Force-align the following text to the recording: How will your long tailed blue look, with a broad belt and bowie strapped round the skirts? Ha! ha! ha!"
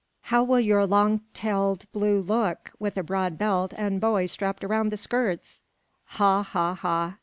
How 0.33 0.43
will 0.43 0.59
your 0.59 0.87
long 0.87 1.21
tailed 1.35 1.85
blue 1.91 2.21
look, 2.21 2.71
with 2.79 2.97
a 2.97 3.03
broad 3.03 3.37
belt 3.37 3.71
and 3.77 4.01
bowie 4.01 4.25
strapped 4.25 4.63
round 4.63 4.91
the 4.91 4.97
skirts? 4.97 5.61
Ha! 6.05 6.41
ha! 6.41 6.73
ha!" 6.73 7.17